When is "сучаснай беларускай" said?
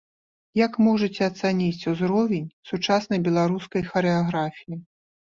2.73-3.89